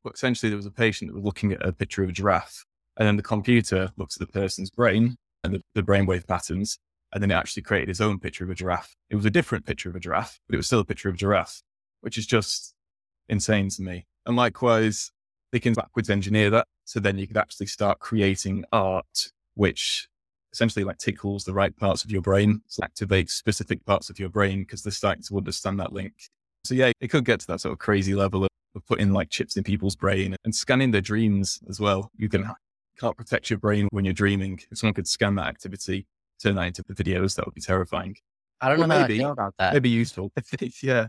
But 0.03 0.13
essentially 0.13 0.51
there 0.51 0.57
was 0.57 0.67
a 0.67 0.71
patient 0.71 1.09
that 1.09 1.15
was 1.15 1.25
looking 1.25 1.53
at 1.53 1.65
a 1.65 1.73
picture 1.73 2.03
of 2.03 2.09
a 2.09 2.13
giraffe 2.13 2.65
and 2.95 3.07
then 3.07 3.15
the 3.15 3.23
computer 3.23 3.91
looks 3.97 4.15
at 4.15 4.19
the 4.19 4.31
person's 4.31 4.69
brain 4.69 5.17
and 5.43 5.55
the, 5.55 5.63
the 5.73 5.81
brainwave 5.81 6.27
patterns 6.27 6.77
and 7.11 7.23
then 7.23 7.31
it 7.31 7.35
actually 7.35 7.63
created 7.63 7.89
its 7.89 7.99
own 7.99 8.19
picture 8.19 8.43
of 8.43 8.51
a 8.51 8.55
giraffe. 8.55 8.95
It 9.09 9.15
was 9.15 9.25
a 9.25 9.31
different 9.31 9.65
picture 9.65 9.89
of 9.89 9.95
a 9.95 9.99
giraffe, 9.99 10.39
but 10.47 10.53
it 10.53 10.57
was 10.57 10.67
still 10.67 10.81
a 10.81 10.85
picture 10.85 11.09
of 11.09 11.15
a 11.15 11.17
giraffe, 11.17 11.63
which 12.01 12.15
is 12.15 12.27
just 12.27 12.75
insane 13.29 13.69
to 13.69 13.81
me. 13.81 14.05
And 14.25 14.35
likewise, 14.35 15.11
they 15.51 15.59
can 15.59 15.73
backwards 15.73 16.09
engineer 16.09 16.49
that. 16.51 16.67
So 16.85 16.99
then 16.99 17.17
you 17.17 17.27
could 17.27 17.37
actually 17.37 17.67
start 17.67 17.99
creating 17.99 18.65
art, 18.71 19.31
which 19.55 20.07
essentially 20.51 20.83
like 20.83 20.97
tickles 20.97 21.43
the 21.43 21.53
right 21.53 21.75
parts 21.75 22.03
of 22.03 22.11
your 22.11 22.21
brain, 22.21 22.61
so 22.67 22.81
activates 22.81 23.31
specific 23.31 23.85
parts 23.85 24.09
of 24.09 24.19
your 24.19 24.29
brain 24.29 24.59
because 24.59 24.81
they're 24.83 24.91
starting 24.91 25.23
to 25.23 25.37
understand 25.37 25.79
that 25.79 25.93
link. 25.93 26.13
So 26.63 26.73
yeah, 26.73 26.91
it 26.99 27.09
could 27.09 27.25
get 27.25 27.39
to 27.41 27.47
that 27.47 27.61
sort 27.61 27.73
of 27.73 27.79
crazy 27.79 28.15
level 28.15 28.43
of, 28.43 28.49
of 28.75 28.85
putting 28.85 29.13
like 29.13 29.29
chips 29.29 29.55
in 29.55 29.63
people's 29.63 29.95
brain 29.95 30.35
and 30.43 30.53
scanning 30.53 30.91
their 30.91 31.01
dreams 31.01 31.59
as 31.69 31.79
well. 31.79 32.11
You 32.17 32.29
can 32.29 32.51
can't 32.99 33.15
protect 33.15 33.49
your 33.49 33.59
brain 33.59 33.87
when 33.91 34.03
you're 34.03 34.13
dreaming. 34.13 34.59
If 34.69 34.79
someone 34.79 34.93
could 34.93 35.07
scan 35.07 35.35
that 35.35 35.47
activity, 35.47 36.05
turn 36.41 36.55
that 36.55 36.63
into 36.63 36.83
the 36.85 36.93
videos, 36.93 37.35
that 37.35 37.45
would 37.45 37.55
be 37.55 37.61
terrifying. 37.61 38.17
I 38.61 38.69
don't 38.69 38.79
know 38.79 38.87
maybe, 38.87 39.21
about 39.21 39.53
that. 39.57 39.73
Maybe 39.73 39.89
useful. 39.89 40.33
yeah. 40.83 41.07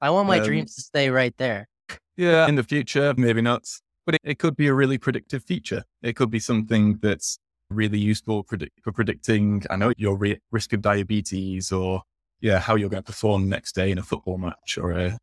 I 0.00 0.10
want 0.10 0.28
my 0.28 0.38
um, 0.38 0.44
dreams 0.44 0.74
to 0.76 0.80
stay 0.82 1.10
right 1.10 1.36
there. 1.36 1.68
Yeah. 2.16 2.46
In 2.48 2.54
the 2.54 2.62
future, 2.62 3.14
maybe 3.16 3.40
not. 3.40 3.66
But 4.06 4.16
it, 4.16 4.20
it, 4.24 4.38
could 4.38 4.56
be 4.56 4.66
a 4.66 4.74
really 4.74 4.98
predictive 4.98 5.44
feature. 5.44 5.84
It 6.02 6.16
could 6.16 6.30
be 6.30 6.38
something 6.38 6.98
that's 7.02 7.38
really 7.70 7.98
useful 7.98 8.42
predict, 8.42 8.80
for 8.82 8.92
predicting, 8.92 9.64
I 9.70 9.76
know, 9.76 9.92
your 9.96 10.16
re- 10.16 10.40
risk 10.50 10.72
of 10.72 10.82
diabetes 10.82 11.70
or, 11.70 12.02
yeah, 12.40 12.58
how 12.58 12.74
you're 12.74 12.88
going 12.88 13.02
to 13.02 13.06
perform 13.06 13.48
next 13.48 13.74
day 13.74 13.90
in 13.90 13.98
a 13.98 14.02
football 14.02 14.38
match 14.38 14.78
or 14.78 14.92
a 14.92 15.18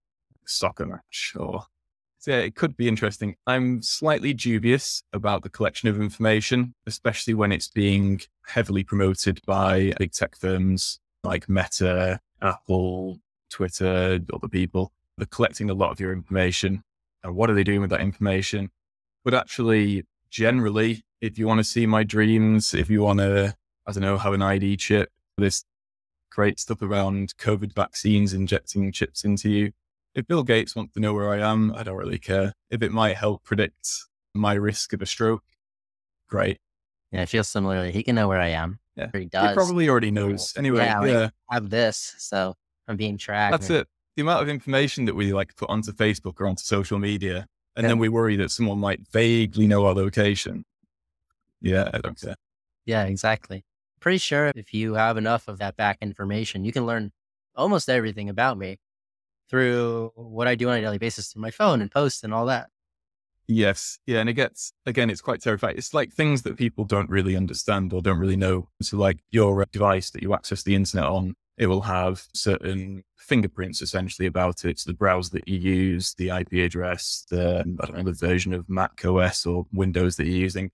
soccer 0.46 0.86
match 0.86 1.34
or 1.38 1.66
so 2.20 2.32
yeah, 2.32 2.40
it 2.40 2.56
could 2.56 2.76
be 2.76 2.88
interesting. 2.88 3.36
I'm 3.46 3.82
slightly 3.82 4.34
dubious 4.34 5.04
about 5.14 5.44
the 5.44 5.50
collection 5.50 5.88
of 5.88 6.02
information, 6.02 6.74
especially 6.88 7.34
when 7.34 7.52
it's 7.52 7.68
being 7.68 8.22
heavily 8.48 8.84
promoted 8.84 9.40
by 9.46 9.94
big 10.00 10.12
tech 10.14 10.36
firms 10.36 11.00
like 11.24 11.48
Meta, 11.48 12.20
Apple, 12.42 13.20
Twitter, 13.50 14.20
other 14.34 14.48
people. 14.48 14.92
They're 15.18 15.26
collecting 15.26 15.70
a 15.70 15.74
lot 15.74 15.92
of 15.92 16.00
your 16.00 16.14
information. 16.14 16.84
And 17.24 17.36
what 17.36 17.50
are 17.50 17.54
they 17.54 17.64
doing 17.64 17.82
with 17.82 17.90
that 17.90 18.02
information? 18.02 18.70
But 19.24 19.34
actually, 19.34 20.04
generally, 20.30 21.04
if 21.22 21.40
you 21.40 21.48
want 21.48 21.60
to 21.60 21.64
see 21.64 21.86
my 21.86 22.04
dreams, 22.04 22.74
if 22.74 22.90
you 22.90 23.02
want 23.02 23.20
to, 23.20 23.56
I 23.86 23.92
don't 23.92 24.04
know, 24.04 24.18
have 24.18 24.34
an 24.34 24.42
ID 24.42 24.78
chip, 24.78 25.10
this 25.38 25.64
great 26.30 26.60
stuff 26.60 26.82
around 26.82 27.36
COVID 27.38 27.74
vaccines 27.74 28.34
injecting 28.34 28.92
chips 28.92 29.24
into 29.24 29.50
you, 29.50 29.72
if 30.14 30.28
Bill 30.28 30.44
Gates 30.44 30.76
wants 30.76 30.94
to 30.94 31.00
know 31.00 31.14
where 31.14 31.30
I 31.30 31.40
am, 31.40 31.74
I 31.76 31.84
don't 31.84 31.98
really 31.98 32.20
care. 32.20 32.54
If 32.70 32.82
it 32.82 32.92
might 32.92 33.18
help 33.18 33.44
predict 33.44 33.90
my 34.34 34.54
risk 34.54 34.94
of 34.94 35.02
a 35.02 35.06
stroke, 35.06 35.44
great. 36.28 36.60
Yeah, 37.12 37.22
I 37.22 37.26
feel 37.26 37.44
similarly. 37.44 37.92
He 37.92 38.04
can 38.04 38.16
know 38.16 38.28
where 38.28 38.42
I 38.42 38.50
am. 38.50 38.80
Yeah, 38.96 39.10
he 39.14 39.26
does. 39.26 39.50
He 39.50 39.56
probably 39.56 39.90
already 39.90 40.12
knows. 40.12 40.54
Anyway, 40.58 40.80
yeah, 40.80 41.04
yeah. 41.06 41.30
I 41.50 41.56
have 41.56 41.70
this, 41.70 42.16
so 42.18 42.56
I'm 42.88 42.98
being 42.98 43.18
tracked. 43.18 43.52
That's 43.52 43.70
it. 43.70 43.88
The 44.16 44.22
amount 44.22 44.42
of 44.42 44.50
information 44.50 45.06
that 45.06 45.16
we 45.16 45.34
like 45.34 45.56
put 45.56 45.70
onto 45.70 45.92
Facebook 45.92 46.40
or 46.40 46.48
onto 46.48 46.64
social 46.64 46.98
media, 46.98 47.48
and 47.76 47.84
yeah. 47.84 47.90
then 47.90 48.00
we 48.00 48.10
worry 48.10 48.36
that 48.38 48.52
someone 48.52 48.80
might 48.80 49.08
vaguely 49.12 49.68
know 49.68 49.86
our 49.86 49.94
location. 49.94 50.66
Yeah, 51.62 51.90
I 51.94 52.00
don't 52.00 52.20
care. 52.20 52.36
Yeah, 52.86 53.04
exactly. 53.04 53.64
Pretty 54.00 54.18
sure 54.20 54.52
if 54.56 54.74
you 54.74 54.94
have 54.94 55.18
enough 55.18 55.48
of 55.48 55.60
that 55.60 55.76
back 55.76 55.98
information, 56.02 56.64
you 56.64 56.72
can 56.72 56.86
learn 56.86 57.12
almost 57.56 57.90
everything 57.90 58.30
about 58.30 58.58
me 58.58 58.78
through 59.50 60.12
what 60.16 60.48
I 60.48 60.56
do 60.56 60.70
on 60.70 60.78
a 60.78 60.82
daily 60.82 60.98
basis 60.98 61.28
through 61.28 61.42
my 61.42 61.52
phone 61.52 61.82
and 61.82 61.92
posts 61.92 62.24
and 62.24 62.34
all 62.34 62.46
that. 62.48 62.70
Yes. 63.48 64.00
Yeah. 64.06 64.20
And 64.20 64.30
it 64.30 64.34
gets, 64.34 64.74
again, 64.86 65.10
it's 65.10 65.22
quite 65.22 65.42
terrifying. 65.42 65.78
It's 65.78 65.94
like 65.94 66.12
things 66.12 66.42
that 66.44 66.58
people 66.58 66.84
don't 66.84 67.10
really 67.10 67.36
understand 67.36 67.94
or 67.94 68.02
don't 68.02 68.20
really 68.20 68.36
know. 68.36 68.68
So, 68.82 68.98
like 68.98 69.20
your 69.32 69.62
uh, 69.62 69.66
device 69.72 70.12
that 70.12 70.22
you 70.22 70.34
access 70.34 70.64
the 70.64 70.76
internet 70.76 71.06
on, 71.06 71.36
it 71.58 71.68
will 71.68 71.82
have 71.82 72.24
certain 72.34 73.04
fingerprints 73.18 73.82
essentially 73.82 74.28
about 74.28 74.64
it. 74.64 74.80
So 74.80 74.92
the 74.92 74.98
browser 74.98 75.32
that 75.32 75.48
you 75.48 75.58
use, 75.58 76.14
the 76.14 76.30
IP 76.30 76.54
address, 76.54 77.26
the, 77.30 77.66
I 77.82 77.86
don't 77.86 77.98
know, 77.98 78.04
the 78.04 78.14
version 78.14 78.54
of 78.54 78.70
Mac 78.70 79.04
OS 79.04 79.46
or 79.46 79.66
Windows 79.74 80.18
that 80.18 80.26
you're 80.26 80.38
using. 80.38 80.72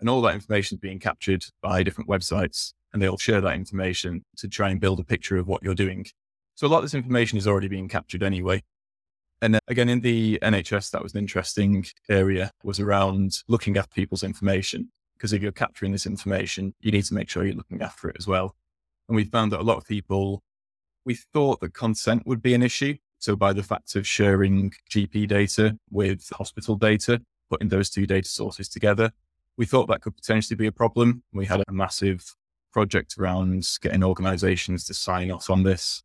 And 0.00 0.08
all 0.08 0.22
that 0.22 0.34
information 0.34 0.76
is 0.76 0.80
being 0.80 0.98
captured 0.98 1.44
by 1.62 1.82
different 1.82 2.08
websites. 2.08 2.72
And 2.92 3.00
they'll 3.00 3.18
share 3.18 3.40
that 3.40 3.54
information 3.54 4.24
to 4.38 4.48
try 4.48 4.70
and 4.70 4.80
build 4.80 5.00
a 5.00 5.04
picture 5.04 5.36
of 5.36 5.46
what 5.46 5.62
you're 5.62 5.74
doing. 5.74 6.06
So 6.54 6.66
a 6.66 6.68
lot 6.68 6.78
of 6.78 6.84
this 6.84 6.94
information 6.94 7.38
is 7.38 7.46
already 7.46 7.68
being 7.68 7.88
captured 7.88 8.22
anyway. 8.22 8.62
And 9.40 9.56
uh, 9.56 9.60
again, 9.68 9.88
in 9.88 10.00
the 10.00 10.38
NHS, 10.42 10.90
that 10.90 11.02
was 11.02 11.14
an 11.14 11.18
interesting 11.18 11.84
area 12.08 12.50
was 12.62 12.80
around 12.80 13.38
looking 13.48 13.76
after 13.76 13.94
people's 13.94 14.22
information. 14.22 14.90
Because 15.14 15.32
if 15.32 15.42
you're 15.42 15.52
capturing 15.52 15.92
this 15.92 16.06
information, 16.06 16.74
you 16.80 16.90
need 16.90 17.04
to 17.04 17.14
make 17.14 17.28
sure 17.28 17.44
you're 17.44 17.54
looking 17.54 17.82
after 17.82 18.08
it 18.08 18.16
as 18.18 18.26
well. 18.26 18.56
And 19.12 19.16
we 19.18 19.24
found 19.24 19.52
that 19.52 19.60
a 19.60 19.62
lot 19.62 19.76
of 19.76 19.84
people, 19.84 20.42
we 21.04 21.16
thought 21.34 21.60
that 21.60 21.74
consent 21.74 22.26
would 22.26 22.40
be 22.40 22.54
an 22.54 22.62
issue. 22.62 22.96
So 23.18 23.36
by 23.36 23.52
the 23.52 23.62
fact 23.62 23.94
of 23.94 24.06
sharing 24.06 24.72
GP 24.90 25.28
data 25.28 25.76
with 25.90 26.30
hospital 26.32 26.76
data, 26.76 27.20
putting 27.50 27.68
those 27.68 27.90
two 27.90 28.06
data 28.06 28.26
sources 28.26 28.70
together, 28.70 29.12
we 29.58 29.66
thought 29.66 29.86
that 29.88 30.00
could 30.00 30.16
potentially 30.16 30.56
be 30.56 30.66
a 30.66 30.72
problem. 30.72 31.24
We 31.30 31.44
had 31.44 31.62
a 31.68 31.70
massive 31.70 32.24
project 32.72 33.18
around 33.18 33.68
getting 33.82 34.02
organizations 34.02 34.86
to 34.86 34.94
sign 34.94 35.30
off 35.30 35.50
on 35.50 35.62
this. 35.62 36.02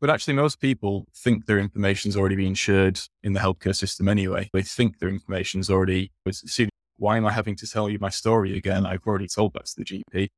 But 0.00 0.10
actually, 0.10 0.34
most 0.34 0.58
people 0.58 1.06
think 1.14 1.46
their 1.46 1.60
information's 1.60 2.16
already 2.16 2.34
been 2.34 2.54
shared 2.54 2.98
in 3.22 3.34
the 3.34 3.40
healthcare 3.40 3.76
system 3.76 4.08
anyway. 4.08 4.50
They 4.52 4.62
think 4.62 4.98
their 4.98 5.10
information's 5.10 5.70
already, 5.70 6.10
was 6.26 6.40
seen. 6.52 6.70
why 6.96 7.18
am 7.18 7.24
I 7.24 7.30
having 7.30 7.54
to 7.54 7.68
tell 7.68 7.88
you 7.88 8.00
my 8.00 8.10
story 8.10 8.58
again? 8.58 8.84
I've 8.84 9.06
already 9.06 9.28
told 9.28 9.52
that 9.52 9.66
to 9.66 9.76
the 9.76 9.84
GP. 9.84 10.30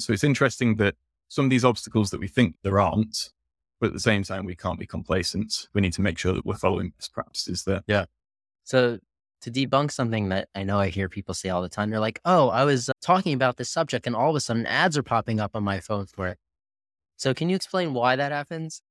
So 0.00 0.12
it's 0.12 0.24
interesting 0.24 0.74
that 0.76 0.96
some 1.30 1.46
of 1.46 1.50
these 1.50 1.64
obstacles 1.64 2.10
that 2.10 2.20
we 2.20 2.28
think 2.28 2.56
there 2.62 2.80
aren't, 2.80 3.30
but 3.80 3.86
at 3.86 3.92
the 3.92 4.00
same 4.00 4.24
time, 4.24 4.44
we 4.44 4.56
can't 4.56 4.80
be 4.80 4.86
complacent. 4.86 5.68
We 5.72 5.80
need 5.80 5.92
to 5.94 6.02
make 6.02 6.18
sure 6.18 6.34
that 6.34 6.44
we're 6.44 6.56
following 6.56 6.92
best 6.98 7.14
practices 7.14 7.62
there. 7.64 7.82
Yeah. 7.86 8.06
So 8.64 8.98
to 9.42 9.50
debunk 9.50 9.92
something 9.92 10.28
that 10.30 10.48
I 10.56 10.64
know 10.64 10.80
I 10.80 10.88
hear 10.88 11.08
people 11.08 11.32
say 11.32 11.48
all 11.48 11.62
the 11.62 11.68
time, 11.68 11.88
they're 11.88 12.00
like, 12.00 12.20
oh, 12.24 12.48
I 12.48 12.64
was 12.64 12.88
uh, 12.88 12.92
talking 13.00 13.32
about 13.32 13.56
this 13.56 13.70
subject 13.70 14.08
and 14.08 14.16
all 14.16 14.30
of 14.30 14.36
a 14.36 14.40
sudden 14.40 14.66
ads 14.66 14.98
are 14.98 15.04
popping 15.04 15.38
up 15.38 15.52
on 15.54 15.62
my 15.62 15.78
phone 15.78 16.06
for 16.06 16.26
it. 16.26 16.36
So 17.16 17.32
can 17.32 17.48
you 17.48 17.56
explain 17.56 17.94
why 17.94 18.16
that 18.16 18.32
happens? 18.32 18.82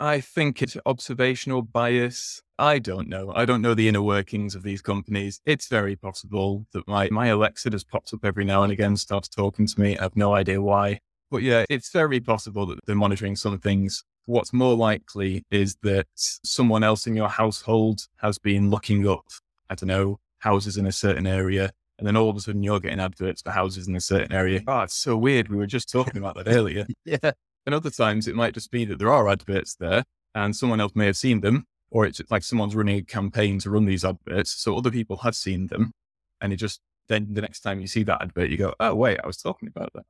I 0.00 0.20
think 0.20 0.62
it's 0.62 0.76
observational 0.84 1.62
bias. 1.62 2.42
I 2.58 2.80
don't 2.80 3.08
know. 3.08 3.32
I 3.34 3.44
don't 3.44 3.62
know 3.62 3.74
the 3.74 3.86
inner 3.86 4.02
workings 4.02 4.54
of 4.56 4.64
these 4.64 4.82
companies. 4.82 5.40
It's 5.46 5.68
very 5.68 5.94
possible 5.94 6.66
that 6.72 6.88
my, 6.88 7.08
my 7.10 7.28
Alexa 7.28 7.70
just 7.70 7.88
pops 7.88 8.12
up 8.12 8.24
every 8.24 8.44
now 8.44 8.64
and 8.64 8.72
again, 8.72 8.96
starts 8.96 9.28
talking 9.28 9.66
to 9.66 9.80
me. 9.80 9.96
I 9.96 10.02
have 10.02 10.16
no 10.16 10.34
idea 10.34 10.60
why. 10.60 11.00
But 11.30 11.42
yeah, 11.42 11.64
it's 11.68 11.90
very 11.90 12.20
possible 12.20 12.66
that 12.66 12.78
they're 12.86 12.96
monitoring 12.96 13.36
some 13.36 13.58
things. 13.58 14.04
What's 14.26 14.52
more 14.52 14.74
likely 14.74 15.44
is 15.50 15.76
that 15.82 16.06
someone 16.16 16.84
else 16.84 17.06
in 17.06 17.16
your 17.16 17.28
household 17.28 18.06
has 18.18 18.38
been 18.38 18.70
looking 18.70 19.08
up 19.08 19.24
I 19.70 19.76
don't 19.76 19.86
know, 19.86 20.18
houses 20.38 20.76
in 20.76 20.84
a 20.84 20.92
certain 20.92 21.26
area. 21.26 21.70
And 21.98 22.06
then 22.06 22.16
all 22.16 22.28
of 22.28 22.36
a 22.36 22.40
sudden 22.40 22.62
you're 22.62 22.80
getting 22.80 22.98
adverts 23.00 23.42
for 23.42 23.50
houses 23.50 23.86
in 23.86 23.94
a 23.94 24.00
certain 24.00 24.32
area. 24.32 24.62
Oh, 24.66 24.80
it's 24.80 24.96
so 24.96 25.16
weird. 25.16 25.48
We 25.48 25.56
were 25.56 25.66
just 25.66 25.90
talking 25.90 26.16
about 26.16 26.34
that 26.36 26.48
earlier. 26.48 26.86
yeah. 27.04 27.32
And 27.66 27.74
other 27.74 27.90
times 27.90 28.26
it 28.26 28.34
might 28.34 28.54
just 28.54 28.70
be 28.70 28.84
that 28.86 28.98
there 28.98 29.12
are 29.12 29.28
adverts 29.28 29.76
there 29.76 30.04
and 30.34 30.56
someone 30.56 30.80
else 30.80 30.92
may 30.94 31.06
have 31.06 31.16
seen 31.16 31.40
them, 31.40 31.66
or 31.90 32.04
it's 32.04 32.20
like 32.30 32.42
someone's 32.42 32.74
running 32.74 32.98
a 32.98 33.02
campaign 33.02 33.58
to 33.60 33.70
run 33.70 33.84
these 33.84 34.04
adverts. 34.04 34.50
So 34.50 34.76
other 34.76 34.90
people 34.90 35.18
have 35.18 35.36
seen 35.36 35.68
them. 35.68 35.92
And 36.40 36.52
it 36.52 36.56
just, 36.56 36.80
then 37.08 37.28
the 37.32 37.42
next 37.42 37.60
time 37.60 37.80
you 37.80 37.86
see 37.86 38.02
that 38.04 38.22
advert, 38.22 38.50
you 38.50 38.56
go, 38.56 38.74
oh, 38.80 38.94
wait, 38.94 39.20
I 39.22 39.26
was 39.26 39.36
talking 39.36 39.68
about 39.68 39.92
that. 39.94 40.04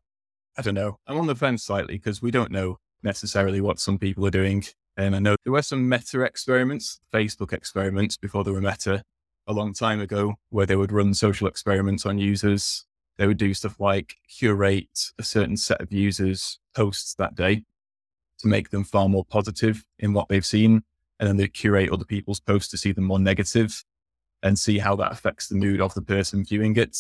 I 0.61 0.62
don't 0.62 0.75
know. 0.75 0.99
I'm 1.07 1.17
on 1.17 1.26
the 1.26 1.35
fence 1.35 1.62
slightly 1.62 1.95
because 1.95 2.21
we 2.21 2.31
don't 2.31 2.50
know 2.50 2.76
necessarily 3.02 3.62
what 3.62 3.81
some 3.81 3.97
people 3.97 4.26
are 4.26 4.31
doing. 4.31 4.62
And 4.95 5.17
I 5.17 5.19
know 5.19 5.37
there 5.43 5.55
were 5.55 5.62
some 5.62 5.88
meta 5.88 6.21
experiments, 6.21 7.00
Facebook 7.14 7.55
experiments 7.55 8.19
before 8.19 8.45
there 8.45 8.52
were 8.52 8.61
meta, 8.61 9.02
a 9.47 9.55
long 9.55 9.73
time 9.73 10.02
ago 10.02 10.35
where 10.50 10.67
they 10.67 10.76
would 10.76 10.93
run 10.93 11.14
social 11.14 11.49
experiments 11.49 12.05
on 12.05 12.19
users. 12.19 12.85
They 13.17 13.26
would 13.26 13.38
do 13.38 13.55
stuff 13.55 13.81
like 13.81 14.17
curate 14.29 15.12
a 15.19 15.23
certain 15.23 15.57
set 15.57 15.81
of 15.81 15.95
users' 15.95 16.59
posts 16.75 17.14
that 17.14 17.37
day 17.37 17.64
to 18.40 18.47
make 18.47 18.69
them 18.69 18.85
far 18.85 19.09
more 19.09 19.25
positive 19.25 19.87
in 19.99 20.12
what 20.12 20.29
they've 20.29 20.45
seen. 20.45 20.83
And 21.19 21.26
then 21.26 21.38
they 21.38 21.49
curate 21.49 21.90
other 21.90 22.05
people's 22.05 22.40
posts 22.40 22.71
to 22.73 22.76
see 22.76 22.93
them 22.93 23.05
more 23.05 23.19
negative 23.19 23.83
and 24.43 24.59
see 24.59 24.76
how 24.76 24.95
that 24.97 25.12
affects 25.12 25.49
the 25.49 25.57
mood 25.57 25.81
of 25.81 25.95
the 25.95 26.02
person 26.02 26.45
viewing 26.45 26.76
it. 26.76 26.99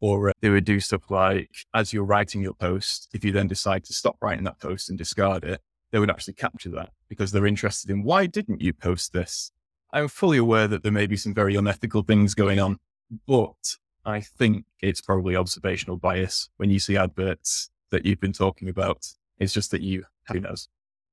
Or 0.00 0.30
uh, 0.30 0.32
they 0.40 0.48
would 0.48 0.64
do 0.64 0.80
stuff 0.80 1.10
like, 1.10 1.50
as 1.74 1.92
you're 1.92 2.04
writing 2.04 2.42
your 2.42 2.54
post, 2.54 3.08
if 3.12 3.24
you 3.24 3.32
then 3.32 3.48
decide 3.48 3.84
to 3.84 3.92
stop 3.92 4.16
writing 4.20 4.44
that 4.44 4.58
post 4.58 4.88
and 4.88 4.98
discard 4.98 5.44
it, 5.44 5.60
they 5.90 5.98
would 5.98 6.10
actually 6.10 6.34
capture 6.34 6.70
that 6.70 6.90
because 7.08 7.32
they're 7.32 7.46
interested 7.46 7.90
in 7.90 8.02
why 8.02 8.26
didn't 8.26 8.60
you 8.60 8.72
post 8.72 9.12
this? 9.12 9.52
I'm 9.92 10.08
fully 10.08 10.38
aware 10.38 10.68
that 10.68 10.82
there 10.82 10.92
may 10.92 11.06
be 11.06 11.16
some 11.16 11.34
very 11.34 11.56
unethical 11.56 12.02
things 12.02 12.34
going 12.34 12.60
on, 12.60 12.78
but 13.26 13.76
I 14.04 14.20
think 14.20 14.64
it's 14.80 15.00
probably 15.00 15.36
observational 15.36 15.96
bias 15.96 16.48
when 16.56 16.70
you 16.70 16.78
see 16.78 16.96
adverts 16.96 17.70
that 17.90 18.06
you've 18.06 18.20
been 18.20 18.32
talking 18.32 18.68
about. 18.68 19.06
It's 19.38 19.52
just 19.52 19.70
that 19.72 19.82
you, 19.82 20.04
who 20.28 20.40
knows? 20.40 20.68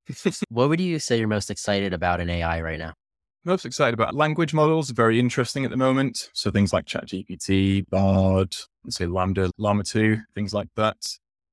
what 0.50 0.70
would 0.70 0.80
you 0.80 1.00
say 1.00 1.18
you're 1.18 1.28
most 1.28 1.50
excited 1.50 1.94
about 1.94 2.22
in 2.22 2.30
AI 2.30 2.62
right 2.62 2.80
now? 2.80 2.94
Most 3.48 3.66
excited 3.66 3.94
about 3.94 4.14
language 4.14 4.54
models, 4.54 4.90
very 4.90 5.22
interesting 5.22 5.64
at 5.64 5.72
the 5.72 5.78
moment. 5.78 6.32
So 6.34 6.52
things 6.52 6.74
like 6.74 6.84
ChatGPT, 6.84 7.90
Bard, 7.90 8.54
let's 8.84 8.98
say 8.98 9.06
LaMDA, 9.06 9.52
Llama 9.58 9.86
2, 9.86 10.18
things 10.36 10.54
like 10.54 10.68
that. 10.76 10.98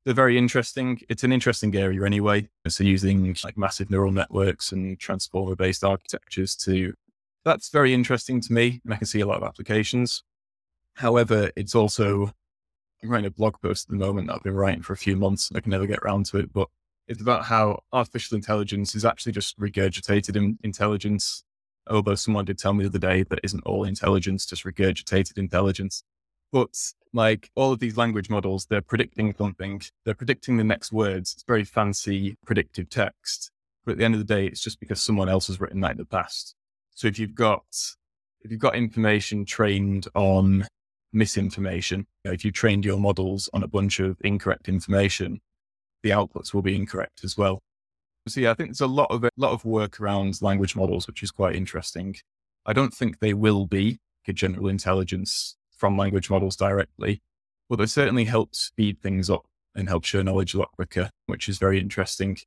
They're 0.04 0.12
very 0.12 0.36
interesting. 0.36 1.00
It's 1.08 1.22
an 1.22 1.30
interesting 1.30 1.72
area 1.76 2.04
anyway. 2.04 2.48
So 2.66 2.82
using 2.82 3.36
like 3.44 3.56
massive 3.56 3.92
neural 3.92 4.10
networks 4.10 4.72
and 4.72 4.98
transformer 4.98 5.54
based 5.54 5.84
architectures 5.84 6.56
to 6.64 6.94
that's 7.44 7.68
very 7.68 7.94
interesting 7.94 8.40
to 8.40 8.52
me, 8.52 8.80
and 8.84 8.92
I 8.92 8.96
can 8.96 9.06
see 9.06 9.20
a 9.20 9.26
lot 9.26 9.36
of 9.36 9.44
applications. 9.44 10.24
However, 10.94 11.52
it's 11.54 11.76
also, 11.76 12.32
I'm 13.04 13.08
writing 13.08 13.28
a 13.28 13.30
blog 13.30 13.54
post 13.62 13.86
at 13.86 13.92
the 13.92 14.04
moment 14.04 14.26
that 14.26 14.34
I've 14.34 14.42
been 14.42 14.56
writing 14.56 14.82
for 14.82 14.94
a 14.94 14.96
few 14.96 15.14
months. 15.14 15.52
I 15.54 15.60
can 15.60 15.70
never 15.70 15.86
get 15.86 16.00
around 16.00 16.26
to 16.26 16.38
it, 16.38 16.52
but 16.52 16.66
it's 17.06 17.22
about 17.22 17.44
how 17.44 17.84
artificial 17.92 18.34
intelligence 18.34 18.96
is 18.96 19.04
actually 19.04 19.30
just 19.30 19.56
regurgitated 19.60 20.34
in 20.34 20.58
intelligence. 20.64 21.44
Although 21.88 22.14
someone 22.14 22.44
did 22.44 22.58
tell 22.58 22.72
me 22.72 22.84
the 22.84 22.88
other 22.90 22.98
day 22.98 23.22
that 23.24 23.40
isn't 23.42 23.64
all 23.64 23.84
intelligence 23.84 24.46
just 24.46 24.64
regurgitated 24.64 25.38
intelligence. 25.38 26.02
But 26.52 26.76
like 27.12 27.50
all 27.54 27.72
of 27.72 27.80
these 27.80 27.96
language 27.96 28.30
models, 28.30 28.66
they're 28.66 28.80
predicting 28.80 29.34
something. 29.36 29.82
They're 30.04 30.14
predicting 30.14 30.56
the 30.56 30.64
next 30.64 30.92
words. 30.92 31.32
It's 31.32 31.44
very 31.44 31.64
fancy 31.64 32.36
predictive 32.46 32.88
text. 32.88 33.50
But 33.84 33.92
at 33.92 33.98
the 33.98 34.04
end 34.04 34.14
of 34.14 34.20
the 34.20 34.34
day, 34.34 34.46
it's 34.46 34.62
just 34.62 34.80
because 34.80 35.02
someone 35.02 35.28
else 35.28 35.48
has 35.48 35.60
written 35.60 35.80
that 35.80 35.92
in 35.92 35.98
the 35.98 36.04
past. 36.04 36.54
So 36.94 37.08
if 37.08 37.18
you've 37.18 37.34
got 37.34 37.64
if 38.40 38.50
you've 38.50 38.60
got 38.60 38.76
information 38.76 39.44
trained 39.44 40.06
on 40.14 40.66
misinformation, 41.12 42.06
you 42.24 42.30
know, 42.30 42.34
if 42.34 42.44
you 42.44 42.52
trained 42.52 42.84
your 42.84 42.98
models 42.98 43.48
on 43.52 43.62
a 43.62 43.68
bunch 43.68 44.00
of 44.00 44.16
incorrect 44.22 44.68
information, 44.68 45.40
the 46.02 46.10
outputs 46.10 46.52
will 46.52 46.62
be 46.62 46.76
incorrect 46.76 47.24
as 47.24 47.36
well. 47.36 47.62
So 48.26 48.40
yeah, 48.40 48.50
I 48.50 48.54
think 48.54 48.70
there's 48.70 48.80
a 48.80 48.86
lot 48.86 49.10
of 49.10 49.24
a 49.24 49.30
lot 49.36 49.52
of 49.52 49.64
work 49.64 50.00
around 50.00 50.40
language 50.40 50.74
models, 50.74 51.06
which 51.06 51.22
is 51.22 51.30
quite 51.30 51.54
interesting. 51.54 52.16
I 52.64 52.72
don't 52.72 52.94
think 52.94 53.18
they 53.18 53.34
will 53.34 53.66
be 53.66 53.98
a 54.26 54.32
general 54.32 54.68
intelligence 54.68 55.56
from 55.76 55.98
language 55.98 56.30
models 56.30 56.56
directly, 56.56 57.20
but 57.68 57.76
they 57.76 57.86
certainly 57.86 58.24
help 58.24 58.54
speed 58.54 59.00
things 59.02 59.28
up 59.28 59.44
and 59.74 59.88
help 59.88 60.04
share 60.04 60.24
knowledge 60.24 60.54
a 60.54 60.58
lot 60.58 60.72
quicker, 60.72 61.10
which 61.26 61.48
is 61.48 61.58
very 61.58 61.78
interesting. 61.78 62.38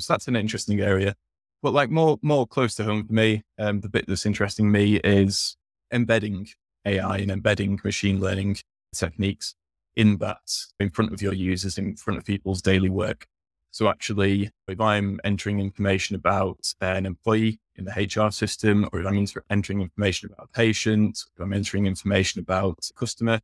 So 0.00 0.12
that's 0.12 0.28
an 0.28 0.36
interesting 0.36 0.80
area. 0.80 1.14
But 1.62 1.74
like 1.74 1.90
more 1.90 2.18
more 2.22 2.46
close 2.46 2.74
to 2.76 2.84
home 2.84 3.06
for 3.06 3.12
me, 3.12 3.42
um, 3.58 3.80
the 3.80 3.88
bit 3.88 4.06
that's 4.06 4.24
interesting 4.24 4.70
me 4.70 4.96
is 4.96 5.56
embedding 5.92 6.48
AI 6.86 7.18
and 7.18 7.30
embedding 7.30 7.80
machine 7.84 8.20
learning 8.20 8.58
techniques 8.94 9.54
in 9.96 10.18
that 10.18 10.38
in 10.78 10.90
front 10.90 11.12
of 11.12 11.20
your 11.20 11.34
users, 11.34 11.76
in 11.76 11.96
front 11.96 12.18
of 12.18 12.24
people's 12.24 12.62
daily 12.62 12.88
work. 12.88 13.26
So 13.70 13.88
actually, 13.88 14.50
if 14.66 14.80
I'm 14.80 15.20
entering 15.24 15.60
information 15.60 16.16
about 16.16 16.58
an 16.80 17.06
employee 17.06 17.60
in 17.76 17.84
the 17.84 17.92
HR 17.92 18.30
system, 18.30 18.88
or 18.92 19.00
if 19.00 19.06
I'm 19.06 19.26
entering 19.50 19.82
information 19.82 20.30
about 20.32 20.48
a 20.52 20.56
patient, 20.56 21.20
if 21.34 21.40
I'm 21.40 21.52
entering 21.52 21.86
information 21.86 22.40
about 22.40 22.78
a 22.90 22.98
customer, 22.98 23.40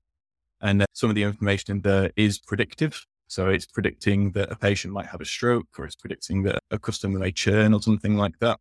and 0.60 0.84
some 0.92 1.10
of 1.10 1.14
the 1.14 1.22
information 1.22 1.76
in 1.76 1.82
there 1.82 2.10
is 2.16 2.38
predictive, 2.38 3.06
so 3.26 3.48
it's 3.48 3.66
predicting 3.66 4.32
that 4.32 4.50
a 4.50 4.56
patient 4.56 4.94
might 4.94 5.06
have 5.06 5.20
a 5.20 5.24
stroke 5.24 5.68
or 5.78 5.84
it's 5.84 5.96
predicting 5.96 6.42
that 6.44 6.60
a 6.70 6.78
customer 6.78 7.18
may 7.18 7.32
churn 7.32 7.74
or 7.74 7.82
something 7.82 8.16
like 8.16 8.38
that. 8.40 8.58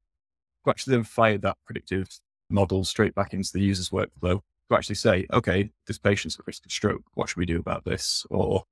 To 0.66 0.70
actually 0.70 0.96
then 0.96 1.04
fire 1.04 1.38
that 1.40 1.58
predictive 1.66 2.08
model 2.50 2.84
straight 2.84 3.16
back 3.16 3.34
into 3.34 3.52
the 3.54 3.62
user's 3.62 3.90
workflow 3.90 4.40
to 4.70 4.76
actually 4.76 4.96
say, 4.96 5.28
okay, 5.34 5.70
this 5.88 5.98
patient's 5.98 6.40
at 6.40 6.48
risk 6.48 6.66
of 6.66 6.72
stroke. 6.72 7.04
What 7.14 7.30
should 7.30 7.38
we 7.38 7.46
do 7.46 7.60
about 7.60 7.84
this? 7.84 8.26
Or, 8.30 8.64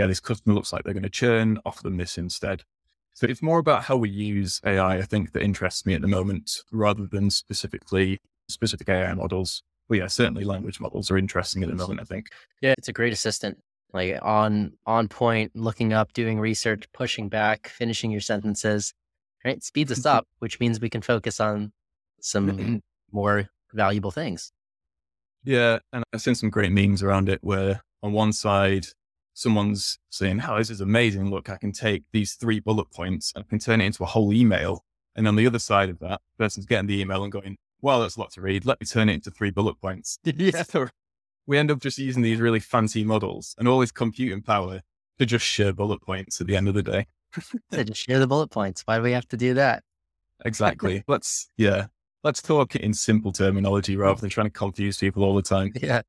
yeah, 0.00 0.06
this 0.06 0.20
customer 0.20 0.54
looks 0.54 0.72
like 0.72 0.84
they're 0.84 0.94
going 0.94 1.02
to 1.02 1.10
churn, 1.10 1.58
offer 1.64 1.82
them 1.82 1.96
this 1.96 2.18
instead. 2.18 2.62
So 3.14 3.26
it's 3.26 3.42
more 3.42 3.58
about 3.58 3.84
how 3.84 3.96
we 3.96 4.08
use 4.08 4.60
AI, 4.64 4.96
I 4.96 5.02
think, 5.02 5.32
that 5.32 5.42
interests 5.42 5.84
me 5.84 5.94
at 5.94 6.00
the 6.00 6.08
moment, 6.08 6.62
rather 6.72 7.06
than 7.06 7.30
specifically 7.30 8.18
specific 8.48 8.88
AI 8.88 9.12
models. 9.14 9.62
But 9.88 9.98
yeah, 9.98 10.06
certainly 10.06 10.44
language 10.44 10.80
models 10.80 11.10
are 11.10 11.18
interesting 11.18 11.62
at 11.62 11.68
the 11.68 11.74
moment, 11.74 12.00
I 12.00 12.04
think. 12.04 12.28
Yeah, 12.62 12.74
it's 12.78 12.88
a 12.88 12.92
great 12.92 13.12
assistant 13.12 13.58
like 13.92 14.18
on 14.22 14.72
on 14.86 15.08
point, 15.08 15.52
looking 15.54 15.92
up, 15.92 16.12
doing 16.12 16.38
research, 16.38 16.84
pushing 16.92 17.28
back, 17.28 17.68
finishing 17.68 18.10
your 18.10 18.20
sentences. 18.20 18.94
Right, 19.44 19.62
speeds 19.62 19.90
us 19.90 20.00
mm-hmm. 20.00 20.18
up, 20.18 20.28
which 20.40 20.60
means 20.60 20.80
we 20.80 20.90
can 20.90 21.00
focus 21.00 21.40
on 21.40 21.72
some 22.20 22.82
more 23.10 23.48
valuable 23.72 24.10
things. 24.10 24.52
Yeah, 25.44 25.78
and 25.92 26.04
I've 26.12 26.20
seen 26.20 26.34
some 26.34 26.50
great 26.50 26.72
memes 26.72 27.02
around 27.02 27.30
it 27.30 27.38
where 27.42 27.82
on 28.02 28.12
one 28.12 28.32
side 28.32 28.86
someone's 29.40 29.98
saying, 30.10 30.42
"Oh, 30.46 30.58
this 30.58 30.70
is 30.70 30.80
amazing! 30.80 31.30
Look, 31.30 31.48
I 31.48 31.56
can 31.56 31.72
take 31.72 32.04
these 32.12 32.34
three 32.34 32.60
bullet 32.60 32.90
points 32.90 33.32
and 33.34 33.44
I 33.44 33.48
can 33.48 33.58
turn 33.58 33.80
it 33.80 33.86
into 33.86 34.02
a 34.02 34.06
whole 34.06 34.32
email." 34.32 34.84
And 35.16 35.26
on 35.26 35.36
the 35.36 35.46
other 35.46 35.58
side 35.58 35.88
of 35.88 35.98
that, 36.00 36.20
the 36.36 36.44
person's 36.44 36.66
getting 36.66 36.86
the 36.86 37.00
email 37.00 37.22
and 37.24 37.32
going, 37.32 37.56
"Well, 37.80 38.00
that's 38.00 38.16
a 38.16 38.20
lot 38.20 38.32
to 38.32 38.40
read. 38.40 38.66
Let 38.66 38.80
me 38.80 38.86
turn 38.86 39.08
it 39.08 39.14
into 39.14 39.30
three 39.30 39.50
bullet 39.50 39.80
points." 39.80 40.18
yeah. 40.24 40.62
So 40.62 40.88
we 41.46 41.58
end 41.58 41.70
up 41.70 41.80
just 41.80 41.98
using 41.98 42.22
these 42.22 42.38
really 42.40 42.60
fancy 42.60 43.04
models 43.04 43.54
and 43.58 43.66
all 43.66 43.80
this 43.80 43.92
computing 43.92 44.42
power 44.42 44.82
to 45.18 45.26
just 45.26 45.44
share 45.44 45.72
bullet 45.72 46.00
points 46.02 46.40
at 46.40 46.46
the 46.46 46.56
end 46.56 46.68
of 46.68 46.74
the 46.74 46.82
day. 46.82 47.06
so 47.72 47.82
just 47.82 48.06
share 48.06 48.18
the 48.18 48.26
bullet 48.26 48.50
points. 48.50 48.82
Why 48.84 48.96
do 48.96 49.02
we 49.02 49.12
have 49.12 49.28
to 49.28 49.36
do 49.36 49.54
that? 49.54 49.82
Exactly. 50.44 51.04
let's, 51.06 51.48
yeah, 51.56 51.86
let's 52.24 52.40
talk 52.40 52.74
in 52.74 52.94
simple 52.94 53.30
terminology 53.30 53.96
rather 53.96 54.20
than 54.20 54.30
trying 54.30 54.46
to 54.46 54.50
confuse 54.50 54.98
people 54.98 55.22
all 55.22 55.34
the 55.34 55.42
time. 55.42 55.72
Yeah. 55.74 56.02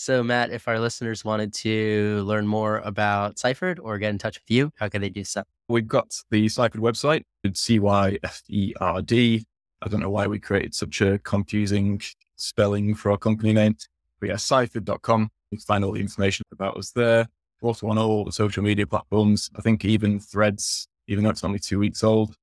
So, 0.00 0.22
Matt, 0.22 0.52
if 0.52 0.68
our 0.68 0.78
listeners 0.78 1.24
wanted 1.24 1.52
to 1.54 2.22
learn 2.22 2.46
more 2.46 2.78
about 2.84 3.34
Cyferd 3.34 3.80
or 3.82 3.98
get 3.98 4.10
in 4.10 4.18
touch 4.18 4.36
with 4.36 4.48
you, 4.48 4.70
how 4.76 4.88
can 4.88 5.02
they 5.02 5.08
do 5.08 5.24
so? 5.24 5.42
We've 5.68 5.88
got 5.88 6.14
the 6.30 6.46
Cyferd 6.46 6.76
website. 6.76 7.24
C 7.52 7.80
Y 7.80 8.16
F 8.22 8.44
E 8.48 8.74
R 8.80 9.02
D. 9.02 9.44
I 9.82 9.88
don't 9.88 9.98
know 9.98 10.08
why 10.08 10.28
we 10.28 10.38
created 10.38 10.72
such 10.72 11.00
a 11.00 11.18
confusing 11.18 12.00
spelling 12.36 12.94
for 12.94 13.10
our 13.10 13.18
company 13.18 13.52
name. 13.52 13.76
But 14.20 14.28
yeah, 14.28 14.36
cyferd.com. 14.36 15.30
You 15.50 15.58
can 15.58 15.64
find 15.64 15.84
all 15.84 15.90
the 15.90 16.00
information 16.00 16.46
about 16.52 16.76
us 16.76 16.92
there. 16.92 17.26
We're 17.60 17.66
also 17.66 17.88
on 17.88 17.98
all 17.98 18.24
the 18.24 18.30
social 18.30 18.62
media 18.62 18.86
platforms. 18.86 19.50
I 19.56 19.62
think 19.62 19.84
even 19.84 20.20
Threads, 20.20 20.86
even 21.08 21.24
though 21.24 21.30
it's 21.30 21.42
only 21.42 21.58
two 21.58 21.80
weeks 21.80 22.04
old. 22.04 22.36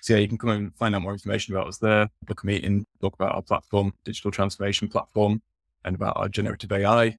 So 0.00 0.14
yeah, 0.14 0.20
you 0.20 0.28
can 0.28 0.38
come 0.38 0.50
and 0.50 0.74
find 0.76 0.94
out 0.94 1.02
more 1.02 1.12
information 1.12 1.56
about 1.56 1.66
us 1.66 1.78
there, 1.78 2.08
book 2.24 2.44
a 2.44 2.46
meeting, 2.46 2.86
talk 3.00 3.14
about 3.14 3.34
our 3.34 3.42
platform, 3.42 3.94
digital 4.04 4.30
transformation 4.30 4.86
platform, 4.86 5.42
and 5.84 5.94
about 5.94 6.16
our 6.16 6.28
generative 6.28 6.72
AI. 6.72 7.16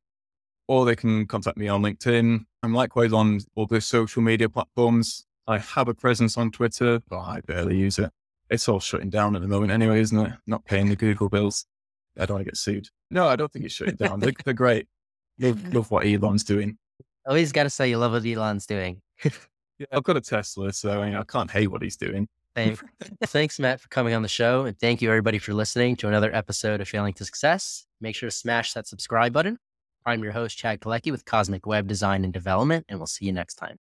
Or 0.68 0.86
they 0.86 0.96
can 0.96 1.26
contact 1.28 1.58
me 1.58 1.68
on 1.68 1.82
LinkedIn. 1.82 2.46
I'm 2.64 2.74
likewise 2.74 3.12
on 3.12 3.40
all 3.56 3.66
the 3.66 3.82
social 3.82 4.22
media 4.22 4.48
platforms. 4.48 5.26
I 5.48 5.58
have 5.58 5.88
a 5.88 5.94
presence 5.94 6.38
on 6.38 6.52
Twitter, 6.52 7.02
but 7.10 7.20
I 7.20 7.42
barely 7.42 7.78
use 7.78 8.00
it. 8.00 8.12
It's 8.50 8.70
all 8.70 8.80
shutting 8.80 9.10
down 9.10 9.36
at 9.36 9.42
the 9.42 9.48
moment 9.48 9.72
anyway, 9.72 10.00
isn't 10.02 10.18
it? 10.18 10.34
Not 10.46 10.66
paying 10.66 10.90
the 10.90 10.96
Google 10.96 11.30
bills. 11.30 11.66
I 12.18 12.26
don't 12.26 12.36
want 12.36 12.46
to 12.46 12.52
get 12.52 12.58
sued. 12.58 12.90
No, 13.10 13.28
I 13.28 13.36
don't 13.36 13.52
think 13.52 13.66
it's 13.66 13.74
shutting 13.74 13.96
down. 13.96 14.20
they're, 14.20 14.34
they're 14.46 14.54
great. 14.54 14.88
Love, 15.40 15.74
love 15.74 15.92
what 15.92 16.06
Elon's 16.06 16.44
doing. 16.44 16.78
Always 17.26 17.52
got 17.52 17.64
to 17.64 17.70
say 17.70 17.90
you 17.90 17.98
love 17.98 18.12
what 18.12 18.26
Elon's 18.26 18.66
doing. 18.66 19.02
yeah, 19.24 19.32
I've 19.92 20.04
got 20.04 20.18
a 20.18 20.22
Tesla, 20.22 20.74
so 20.74 21.02
I, 21.02 21.06
mean, 21.06 21.16
I 21.16 21.24
can't 21.24 21.50
hate 21.50 21.68
what 21.68 21.82
he's 21.82 21.98
doing. 21.98 22.28
Thanks, 22.56 23.60
Matt, 23.60 23.80
for 23.80 23.88
coming 23.88 24.14
on 24.14 24.22
the 24.22 24.28
show. 24.28 24.66
And 24.66 24.78
thank 24.78 25.02
you, 25.02 25.10
everybody, 25.10 25.38
for 25.38 25.54
listening 25.54 25.96
to 25.98 26.08
another 26.08 26.34
episode 26.36 26.82
of 26.82 26.88
Failing 26.88 27.14
to 27.14 27.26
Success. 27.26 27.86
Make 28.02 28.16
sure 28.16 28.30
to 28.30 28.36
smash 28.36 28.74
that 28.74 28.88
subscribe 28.88 29.32
button. 29.32 29.60
I'm 30.08 30.24
your 30.24 30.34
host, 30.34 30.58
Chad 30.58 30.80
Kalecki 30.80 31.12
with 31.12 31.24
Cosmic 31.24 31.68
Web 31.68 31.88
Design 31.88 32.24
and 32.24 32.34
Development, 32.34 32.84
and 32.90 33.00
we'll 33.00 33.06
see 33.06 33.26
you 33.26 33.32
next 33.32 33.56
time. 33.56 33.78